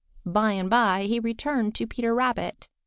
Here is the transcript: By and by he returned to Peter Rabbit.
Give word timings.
By 0.25 0.53
and 0.53 0.67
by 0.67 1.03
he 1.03 1.19
returned 1.19 1.75
to 1.75 1.85
Peter 1.85 2.15
Rabbit. 2.15 2.67